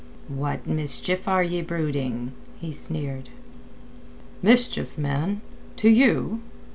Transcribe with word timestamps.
"What 0.29 0.65
mischief 0.65 1.27
are 1.27 1.43
ye 1.43 1.61
brooding?" 1.61 2.31
he 2.59 2.71
sneered. 2.71 3.29
"Mischief, 4.41 4.97
man? 4.97 5.41
To 5.77 5.89
you?" 5.91 6.41